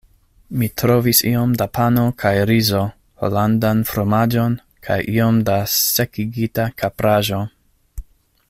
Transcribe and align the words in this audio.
Mi 0.59 0.67
trovis 0.81 1.19
iom 1.31 1.51
da 1.61 1.67
pano 1.79 2.05
kaj 2.23 2.31
rizo, 2.51 2.81
holandan 3.23 3.83
fromaĝon, 3.91 4.57
kaj 4.89 4.99
iom 5.19 5.41
da 5.51 5.61
sekigita 5.77 6.67
kapraĵo. 6.83 7.45